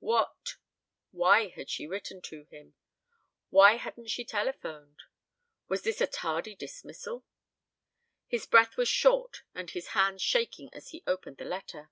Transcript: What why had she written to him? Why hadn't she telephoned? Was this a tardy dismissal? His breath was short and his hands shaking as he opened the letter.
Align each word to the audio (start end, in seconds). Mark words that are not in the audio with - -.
What 0.00 0.56
why 1.12 1.46
had 1.48 1.70
she 1.70 1.86
written 1.86 2.20
to 2.20 2.44
him? 2.50 2.74
Why 3.48 3.76
hadn't 3.76 4.10
she 4.10 4.22
telephoned? 4.22 5.04
Was 5.66 5.80
this 5.80 6.02
a 6.02 6.06
tardy 6.06 6.54
dismissal? 6.54 7.24
His 8.26 8.44
breath 8.44 8.76
was 8.76 8.88
short 8.90 9.44
and 9.54 9.70
his 9.70 9.86
hands 9.96 10.20
shaking 10.20 10.68
as 10.74 10.88
he 10.88 11.02
opened 11.06 11.38
the 11.38 11.46
letter. 11.46 11.90